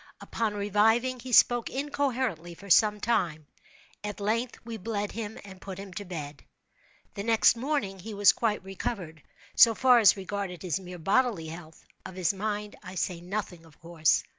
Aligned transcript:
Upon 0.19 0.55
reviving 0.55 1.19
he 1.19 1.31
spoke 1.31 1.69
incoherently 1.69 2.55
for 2.55 2.71
some 2.71 2.99
time. 2.99 3.45
At 4.03 4.19
length 4.19 4.57
we 4.65 4.77
bled 4.77 5.11
him 5.11 5.37
and 5.43 5.61
put 5.61 5.77
him 5.77 5.93
to 5.93 6.05
bed. 6.05 6.43
The 7.13 7.21
next 7.21 7.55
morning 7.55 7.99
he 7.99 8.15
was 8.15 8.31
quite 8.31 8.63
recovered, 8.63 9.21
so 9.53 9.75
far 9.75 9.99
as 9.99 10.17
regarded 10.17 10.63
his 10.63 10.79
mere 10.79 10.97
bodily 10.97 11.49
health. 11.49 11.85
Of 12.03 12.15
his 12.15 12.33
mind 12.33 12.77
I 12.81 12.95
say 12.95 13.21
nothing, 13.21 13.63
of 13.63 13.79
course. 13.79 14.23